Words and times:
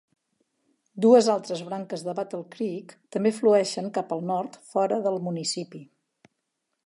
Dues 1.05 1.27
altres 1.33 1.61
branques 1.67 2.05
de 2.07 2.15
Battle 2.19 2.39
Creek 2.55 2.95
també 3.17 3.33
flueixen 3.41 3.93
cap 3.99 4.15
al 4.17 4.25
nord 4.31 4.57
fora 4.73 4.97
del 5.09 5.19
municipi. 5.29 5.85